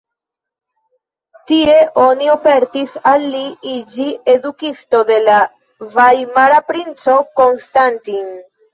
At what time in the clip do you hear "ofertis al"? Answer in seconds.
2.37-3.27